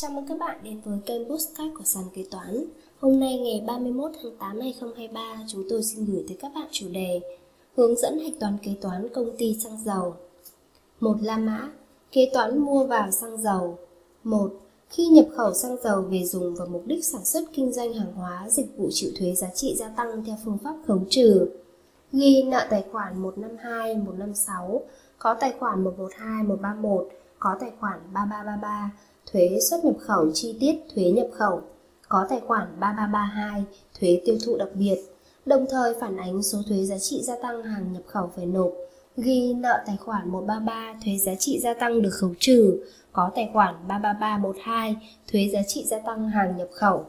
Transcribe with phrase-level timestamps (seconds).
[0.00, 2.64] Chào mừng các bạn đến với kênh Postcard của Sàn Kế Toán.
[3.00, 6.86] Hôm nay ngày 31 tháng 8 2023, chúng tôi xin gửi tới các bạn chủ
[6.92, 7.20] đề
[7.76, 10.14] Hướng dẫn hạch toán kế toán công ty xăng dầu.
[11.00, 11.70] Một La Mã,
[12.12, 13.78] kế toán mua vào xăng dầu.
[14.24, 14.52] Một
[14.90, 18.12] Khi nhập khẩu xăng dầu về dùng vào mục đích sản xuất kinh doanh hàng
[18.14, 21.50] hóa, dịch vụ chịu thuế giá trị gia tăng theo phương pháp khấu trừ.
[22.12, 24.82] Ghi nợ tài khoản 152, 156,
[25.18, 27.08] có tài khoản 112, 131,
[27.38, 28.92] có tài khoản 3333
[29.32, 31.60] thuế xuất nhập khẩu chi tiết thuế nhập khẩu,
[32.08, 33.64] có tài khoản 3332
[34.00, 34.96] thuế tiêu thụ đặc biệt,
[35.46, 38.72] đồng thời phản ánh số thuế giá trị gia tăng hàng nhập khẩu phải nộp,
[39.16, 42.80] ghi nợ tài khoản 133 thuế giá trị gia tăng được khấu trừ,
[43.12, 44.96] có tài khoản 33312
[45.32, 47.06] thuế giá trị gia tăng hàng nhập khẩu.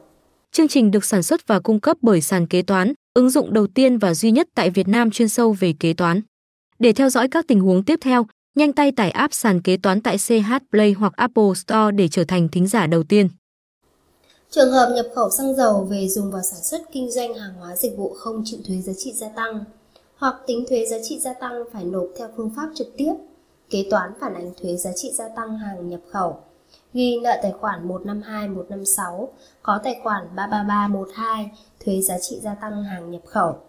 [0.52, 3.68] Chương trình được sản xuất và cung cấp bởi sàn kế toán, ứng dụng đầu
[3.68, 6.22] tiên và duy nhất tại Việt Nam chuyên sâu về kế toán.
[6.80, 10.02] Để theo dõi các tình huống tiếp theo, Nhanh tay tải app sàn kế toán
[10.02, 13.30] tại CH Play hoặc Apple Store để trở thành thính giả đầu tiên.
[14.50, 17.76] Trường hợp nhập khẩu xăng dầu về dùng vào sản xuất kinh doanh hàng hóa
[17.76, 19.64] dịch vụ không chịu thuế giá trị gia tăng
[20.16, 23.14] hoặc tính thuế giá trị gia tăng phải nộp theo phương pháp trực tiếp,
[23.70, 26.38] kế toán phản ánh thuế giá trị gia tăng hàng nhập khẩu.
[26.94, 29.30] Ghi nợ tài khoản 152 156
[29.62, 31.52] có tài khoản 33312
[31.86, 33.60] thuế giá trị gia tăng hàng nhập khẩu.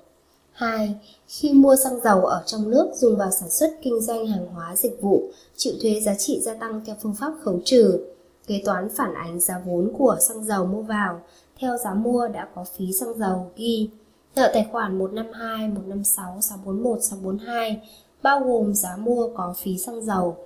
[0.53, 0.95] 2.
[1.27, 4.77] Khi mua xăng dầu ở trong nước dùng vào sản xuất kinh doanh hàng hóa
[4.77, 5.23] dịch vụ,
[5.57, 8.07] chịu thuế giá trị gia tăng theo phương pháp khấu trừ.
[8.47, 11.21] Kế toán phản ánh giá vốn của xăng dầu mua vào,
[11.59, 13.91] theo giá mua đã có phí xăng dầu ghi.
[14.37, 17.83] Nợ tài khoản 152, 156, 641, 642
[18.23, 20.37] bao gồm giá mua có phí xăng dầu.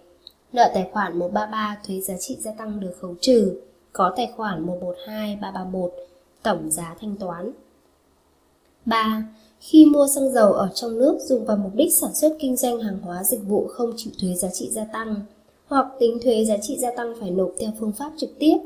[0.52, 3.60] Nợ tài khoản 133 thuế giá trị gia tăng được khấu trừ,
[3.92, 5.92] có tài khoản 112, 331
[6.42, 7.52] tổng giá thanh toán.
[8.84, 9.22] 3
[9.60, 12.80] khi mua xăng dầu ở trong nước dùng vào mục đích sản xuất kinh doanh
[12.80, 15.14] hàng hóa dịch vụ không chịu thuế giá trị gia tăng
[15.66, 18.56] hoặc tính thuế giá trị gia tăng phải nộp theo phương pháp trực tiếp.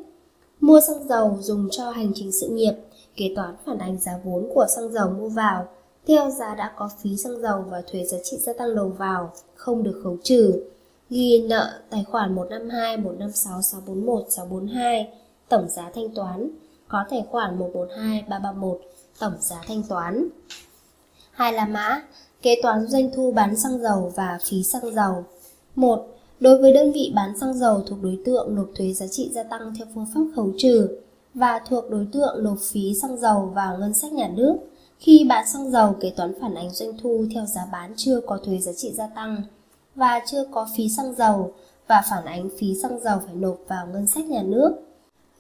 [0.61, 2.73] Mua xăng dầu dùng cho hành trình sự nghiệp,
[3.17, 5.67] kế toán phản ánh giá vốn của xăng dầu mua vào
[6.07, 9.33] theo giá đã có phí xăng dầu và thuế giá trị gia tăng đầu vào
[9.55, 10.65] không được khấu trừ.
[11.11, 15.13] Ghi nợ tài khoản 152, 156, 641, 642
[15.49, 16.51] tổng giá thanh toán
[16.89, 18.81] có tài khoản 142, 331
[19.21, 20.29] tổng giá thanh toán.
[21.41, 22.03] Hai là mã,
[22.43, 25.25] kế toán doanh thu bán xăng dầu và phí xăng dầu.
[25.75, 26.07] 1.
[26.41, 29.43] Đối với đơn vị bán xăng dầu thuộc đối tượng nộp thuế giá trị gia
[29.43, 30.89] tăng theo phương pháp khấu trừ
[31.35, 34.57] và thuộc đối tượng nộp phí xăng dầu vào ngân sách nhà nước,
[34.99, 38.39] khi bán xăng dầu kế toán phản ánh doanh thu theo giá bán chưa có
[38.45, 39.43] thuế giá trị gia tăng
[39.95, 41.53] và chưa có phí xăng dầu
[41.87, 44.90] và phản ánh phí xăng dầu phải nộp vào ngân sách nhà nước.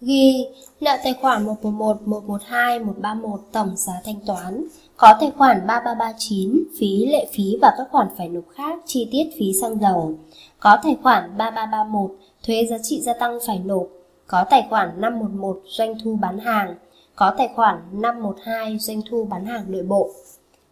[0.00, 0.46] Ghi
[0.80, 4.64] nợ tài khoản 111, 112, 131 tổng giá thanh toán
[5.00, 9.30] có tài khoản 3339, phí lệ phí và các khoản phải nộp khác, chi tiết
[9.38, 10.14] phí xăng dầu.
[10.60, 12.10] Có tài khoản 3331,
[12.46, 13.86] thuế giá trị gia tăng phải nộp.
[14.26, 16.74] Có tài khoản 511, doanh thu bán hàng.
[17.16, 20.10] Có tài khoản 512, doanh thu bán hàng nội bộ.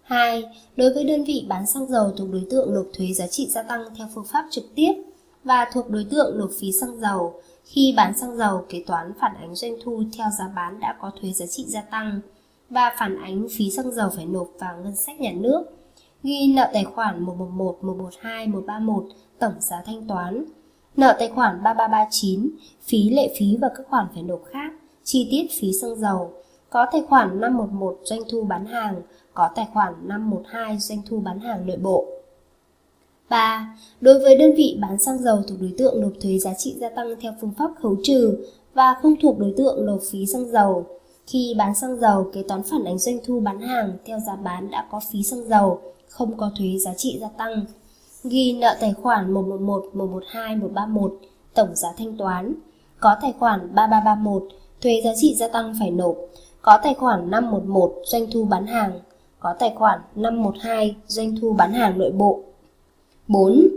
[0.02, 0.44] 2.
[0.76, 3.62] Đối với đơn vị bán xăng dầu thuộc đối tượng nộp thuế giá trị gia
[3.62, 4.92] tăng theo phương pháp trực tiếp
[5.44, 7.34] và thuộc đối tượng nộp phí xăng dầu,
[7.68, 11.10] khi bán xăng dầu kế toán phản ánh doanh thu theo giá bán đã có
[11.20, 12.20] thuế giá trị gia tăng
[12.70, 15.64] và phản ánh phí xăng dầu phải nộp vào ngân sách nhà nước.
[16.22, 19.04] Ghi nợ tài khoản 111, 112, 131
[19.38, 20.44] tổng giá thanh toán.
[20.96, 22.50] Nợ tài khoản 3339,
[22.82, 24.72] phí lệ phí và các khoản phải nộp khác,
[25.04, 26.32] chi tiết phí xăng dầu.
[26.70, 29.02] Có tài khoản 511 doanh thu bán hàng,
[29.34, 32.17] có tài khoản 512 doanh thu bán hàng nội bộ.
[33.28, 33.76] 3.
[34.00, 36.88] Đối với đơn vị bán xăng dầu thuộc đối tượng nộp thuế giá trị gia
[36.88, 38.38] tăng theo phương pháp khấu trừ
[38.74, 40.86] và không thuộc đối tượng nộp phí xăng dầu,
[41.26, 44.70] khi bán xăng dầu, kế toán phản ánh doanh thu bán hàng theo giá bán
[44.70, 47.64] đã có phí xăng dầu, không có thuế giá trị gia tăng.
[48.24, 51.18] Ghi nợ tài khoản 111, 112, 131,
[51.54, 52.54] tổng giá thanh toán.
[53.00, 54.42] Có tài khoản 3331,
[54.80, 56.16] thuế giá trị gia tăng phải nộp.
[56.62, 59.00] Có tài khoản 511, doanh thu bán hàng.
[59.38, 62.42] Có tài khoản 512, doanh thu bán hàng nội bộ.
[63.28, 63.68] 4.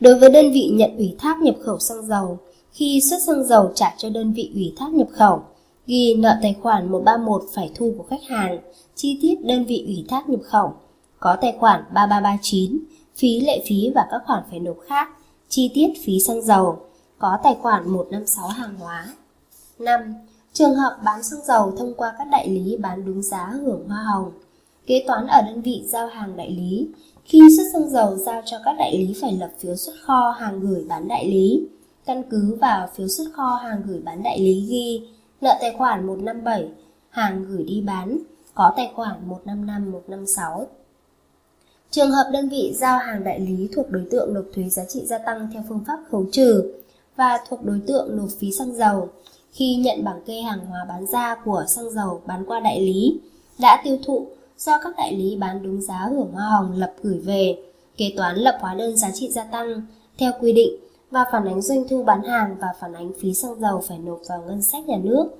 [0.00, 2.38] Đối với đơn vị nhận ủy thác nhập khẩu xăng dầu,
[2.72, 5.42] khi xuất xăng dầu trả cho đơn vị ủy thác nhập khẩu,
[5.86, 8.58] ghi nợ tài khoản 131 phải thu của khách hàng,
[8.94, 10.74] chi tiết đơn vị ủy thác nhập khẩu,
[11.20, 12.78] có tài khoản 3339,
[13.16, 15.08] phí lệ phí và các khoản phải nộp khác,
[15.48, 16.78] chi tiết phí xăng dầu,
[17.18, 19.14] có tài khoản 156 hàng hóa.
[19.78, 20.14] 5.
[20.52, 24.02] Trường hợp bán xăng dầu thông qua các đại lý bán đúng giá hưởng hoa
[24.02, 24.32] hồng.
[24.86, 26.88] Kế toán ở đơn vị giao hàng đại lý,
[27.24, 30.60] khi xuất xăng dầu giao cho các đại lý phải lập phiếu xuất kho hàng
[30.60, 31.66] gửi bán đại lý.
[32.06, 35.08] Căn cứ vào phiếu xuất kho hàng gửi bán đại lý ghi
[35.40, 36.68] nợ tài khoản 157,
[37.10, 38.18] hàng gửi đi bán,
[38.54, 40.66] có tài khoản 155, 156.
[41.90, 45.00] Trường hợp đơn vị giao hàng đại lý thuộc đối tượng nộp thuế giá trị
[45.06, 46.72] gia tăng theo phương pháp khấu trừ
[47.16, 49.08] và thuộc đối tượng nộp phí xăng dầu
[49.52, 53.20] khi nhận bảng kê hàng hóa bán ra của xăng dầu bán qua đại lý
[53.58, 54.26] đã tiêu thụ
[54.64, 57.58] do các đại lý bán đúng giá hưởng hoa hồng lập gửi về,
[57.96, 59.82] kế toán lập hóa đơn giá trị gia tăng
[60.18, 60.76] theo quy định
[61.10, 64.20] và phản ánh doanh thu bán hàng và phản ánh phí xăng dầu phải nộp
[64.28, 65.30] vào ngân sách nhà nước.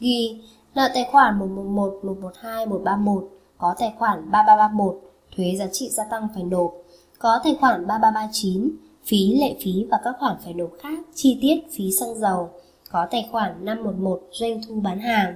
[0.00, 0.40] Ghi
[0.74, 5.00] nợ tài khoản 111, 112, 131 có tài khoản 3331
[5.36, 6.72] thuế giá trị gia tăng phải nộp,
[7.18, 8.70] có tài khoản 3339
[9.06, 12.50] phí lệ phí và các khoản phải nộp khác chi tiết phí xăng dầu,
[12.90, 15.34] có tài khoản 511 doanh thu bán hàng.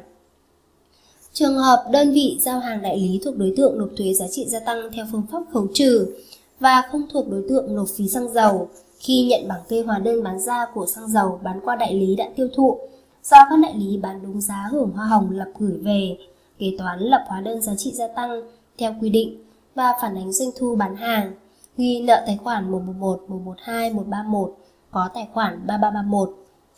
[1.38, 4.44] Trường hợp đơn vị giao hàng đại lý thuộc đối tượng nộp thuế giá trị
[4.48, 6.14] gia tăng theo phương pháp khấu trừ
[6.60, 8.68] và không thuộc đối tượng nộp phí xăng dầu
[8.98, 12.16] khi nhận bảng kê hóa đơn bán ra của xăng dầu bán qua đại lý
[12.16, 12.78] đã tiêu thụ
[13.24, 16.16] do các đại lý bán đúng giá hưởng hoa hồng lập gửi về,
[16.58, 18.42] kế toán lập hóa đơn giá trị gia tăng
[18.78, 19.44] theo quy định
[19.74, 21.32] và phản ánh doanh thu bán hàng,
[21.76, 24.56] ghi nợ tài khoản 111, 112, 131
[24.90, 26.36] có tài khoản 3331,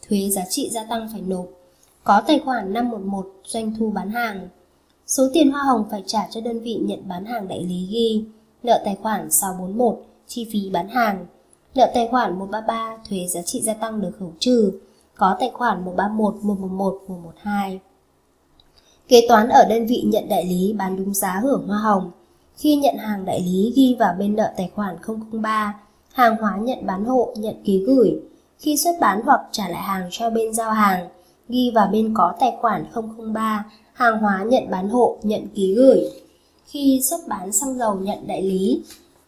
[0.09, 1.58] thuế giá trị gia tăng phải nộp
[2.09, 4.49] có tài khoản 511 doanh thu bán hàng.
[5.07, 8.25] Số tiền hoa hồng phải trả cho đơn vị nhận bán hàng đại lý ghi
[8.63, 11.27] nợ tài khoản 641 chi phí bán hàng,
[11.75, 14.73] nợ tài khoản 133 thuế giá trị gia tăng được khấu trừ,
[15.17, 17.81] có tài khoản 131, 111, 112.
[19.09, 22.11] Kế toán ở đơn vị nhận đại lý bán đúng giá hưởng hoa hồng.
[22.57, 24.97] Khi nhận hàng đại lý ghi vào bên nợ tài khoản
[25.43, 25.81] 003,
[26.13, 28.21] hàng hóa nhận bán hộ nhận ký gửi.
[28.59, 31.09] Khi xuất bán hoặc trả lại hàng cho bên giao hàng,
[31.49, 32.85] ghi vào bên có tài khoản
[33.33, 36.05] 003, hàng hóa nhận bán hộ, nhận ký gửi.
[36.67, 38.83] Khi xuất bán xăng dầu nhận đại lý,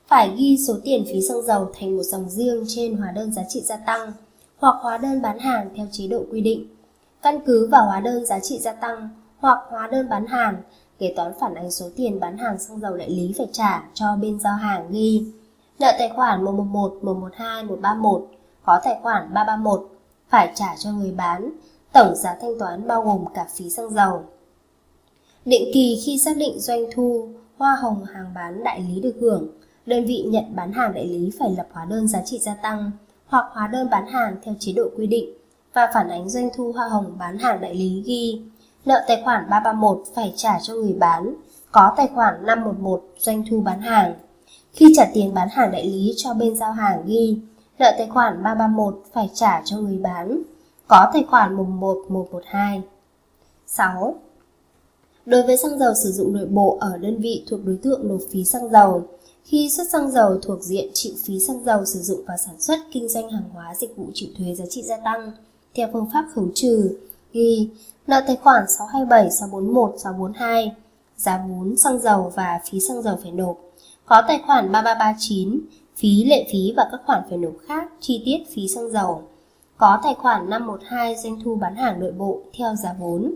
[0.06, 3.42] phải ghi số tiền phí xăng dầu thành một dòng riêng trên hóa đơn giá
[3.48, 4.12] trị gia tăng
[4.58, 6.66] hoặc hóa đơn bán hàng theo chế độ quy định.
[7.22, 9.08] Căn cứ vào hóa đơn giá trị gia tăng
[9.38, 10.62] hoặc hóa đơn bán hàng,
[10.98, 14.16] kế toán phản ánh số tiền bán hàng xăng dầu đại lý phải trả cho
[14.20, 15.24] bên giao hàng ghi
[15.78, 18.28] nợ tài khoản 111, 112, 131
[18.64, 19.88] có tài khoản 331
[20.28, 21.50] phải trả cho người bán
[21.92, 24.24] Tổng giá thanh toán bao gồm cả phí xăng dầu.
[25.44, 27.28] Định kỳ khi xác định doanh thu,
[27.58, 29.48] hoa hồng hàng bán đại lý được hưởng,
[29.86, 32.90] đơn vị nhận bán hàng đại lý phải lập hóa đơn giá trị gia tăng
[33.26, 35.34] hoặc hóa đơn bán hàng theo chế độ quy định
[35.72, 38.40] và phản ánh doanh thu hoa hồng bán hàng đại lý ghi
[38.84, 41.34] nợ tài khoản 331 phải trả cho người bán,
[41.72, 44.14] có tài khoản 511 doanh thu bán hàng.
[44.72, 47.38] Khi trả tiền bán hàng đại lý cho bên giao hàng ghi
[47.78, 50.42] nợ tài khoản 331 phải trả cho người bán,
[50.90, 52.82] có tài khoản mùng 1 112.
[53.66, 54.14] 6.
[55.26, 58.20] Đối với xăng dầu sử dụng nội bộ ở đơn vị thuộc đối tượng nộp
[58.30, 59.04] phí xăng dầu,
[59.44, 62.78] khi xuất xăng dầu thuộc diện chịu phí xăng dầu sử dụng vào sản xuất
[62.92, 65.32] kinh doanh hàng hóa dịch vụ chịu thuế giá trị gia tăng
[65.74, 66.98] theo phương pháp khấu trừ
[67.32, 67.68] ghi
[68.06, 70.72] nợ tài khoản 627, 641, 642
[71.16, 73.56] giá vốn xăng dầu và phí xăng dầu phải nộp
[74.04, 75.60] có tài khoản 3339
[75.96, 79.22] phí lệ phí và các khoản phải nộp khác chi tiết phí xăng dầu
[79.80, 83.34] có tài khoản 512 doanh thu bán hàng nội bộ theo giá vốn.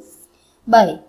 [0.67, 1.01] 7.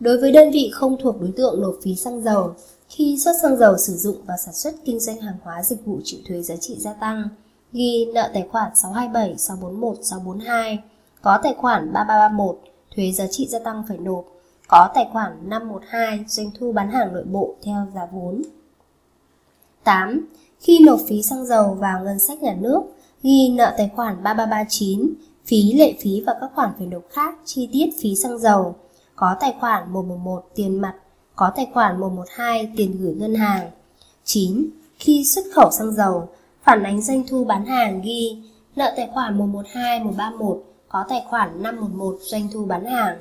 [0.00, 2.54] Đối với đơn vị không thuộc đối tượng nộp phí xăng dầu,
[2.88, 6.00] khi xuất xăng dầu sử dụng vào sản xuất kinh doanh hàng hóa dịch vụ
[6.04, 7.28] chịu thuế giá trị gia tăng,
[7.72, 10.78] ghi nợ tài khoản 627, 641, 642,
[11.22, 12.58] có tài khoản 3331,
[12.96, 14.24] thuế giá trị gia tăng phải nộp,
[14.68, 18.42] có tài khoản 512, doanh thu bán hàng nội bộ theo giá vốn.
[19.84, 20.26] 8.
[20.60, 22.82] Khi nộp phí xăng dầu vào ngân sách nhà nước,
[23.22, 25.14] ghi nợ tài khoản 3339,
[25.46, 28.74] phí lệ phí và các khoản phải nộp khác chi tiết phí xăng dầu,
[29.16, 30.94] có tài khoản 111 tiền mặt,
[31.36, 33.70] có tài khoản 112 tiền gửi ngân hàng.
[34.24, 34.66] 9.
[34.98, 36.28] Khi xuất khẩu xăng dầu,
[36.62, 38.42] phản ánh doanh thu bán hàng ghi
[38.76, 43.18] nợ tài khoản 112 131 có tài khoản 511 doanh thu bán hàng.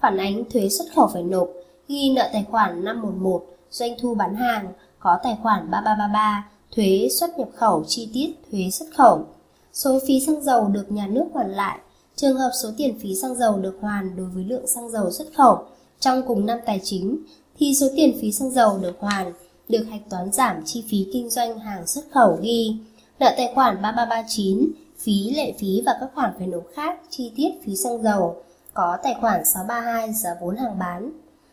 [0.00, 1.48] Phản ánh thuế xuất khẩu phải nộp
[1.88, 7.38] ghi nợ tài khoản 511 doanh thu bán hàng có tài khoản 3333 thuế xuất
[7.38, 9.26] nhập khẩu chi tiết thuế xuất khẩu
[9.72, 11.78] số phí xăng dầu được nhà nước hoàn lại,
[12.16, 15.26] trường hợp số tiền phí xăng dầu được hoàn đối với lượng xăng dầu xuất
[15.36, 15.58] khẩu
[16.00, 17.18] trong cùng năm tài chính
[17.58, 19.32] thì số tiền phí xăng dầu được hoàn
[19.68, 22.76] được hạch toán giảm chi phí kinh doanh hàng xuất khẩu ghi
[23.18, 27.50] nợ tài khoản 3339, phí lệ phí và các khoản phải nộp khác chi tiết
[27.64, 28.42] phí xăng dầu
[28.74, 31.12] có tài khoản 632 giá vốn hàng bán.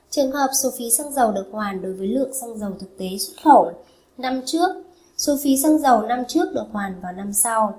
[0.10, 3.08] Trường hợp số phí xăng dầu được hoàn đối với lượng xăng dầu thực tế
[3.20, 3.72] xuất khẩu
[4.18, 4.70] năm trước,
[5.22, 7.74] số phí xăng dầu năm trước được hoàn vào năm sau.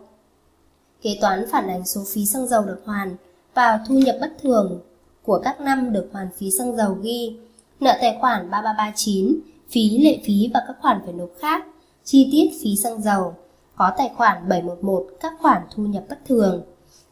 [1.02, 3.16] Kế toán phản ánh số phí xăng dầu được hoàn
[3.54, 4.80] vào thu nhập bất thường
[5.22, 7.36] của các năm được hoàn phí xăng dầu ghi
[7.80, 11.64] nợ tài khoản 3339, phí lệ phí và các khoản phải nộp khác,
[12.04, 13.34] chi tiết phí xăng dầu,
[13.76, 16.62] có tài khoản 711 các khoản thu nhập bất thường.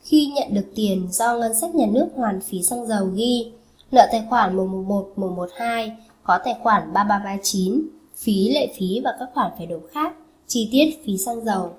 [0.03, 3.53] Khi nhận được tiền do ngân sách nhà nước hoàn phí xăng dầu ghi
[3.93, 7.83] nợ tài khoản 111 112 có tài khoản 3339,
[8.17, 10.15] phí lệ phí và các khoản phải nộp khác,
[10.51, 11.77] chi tiết phí xăng dầu.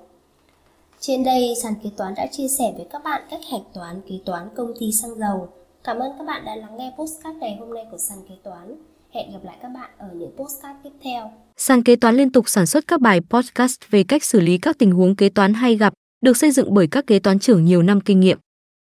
[1.00, 4.14] Trên đây, sàn kế toán đã chia sẻ với các bạn cách hạch toán kế
[4.24, 5.48] toán công ty xăng dầu.
[5.84, 8.74] Cảm ơn các bạn đã lắng nghe postcard ngày hôm nay của sàn kế toán.
[9.14, 11.32] Hẹn gặp lại các bạn ở những postcard tiếp theo.
[11.56, 14.78] Sàn kế toán liên tục sản xuất các bài podcast về cách xử lý các
[14.78, 15.92] tình huống kế toán hay gặp,
[16.24, 18.38] được xây dựng bởi các kế toán trưởng nhiều năm kinh nghiệm.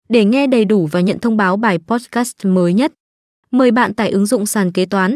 [0.09, 2.93] Để nghe đầy đủ và nhận thông báo bài podcast mới nhất,
[3.51, 5.15] mời bạn tải ứng dụng sàn kế toán,